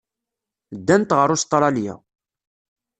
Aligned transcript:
Ddant 0.77 1.15
ɣer 1.17 1.29
Ustṛalya. 1.35 1.95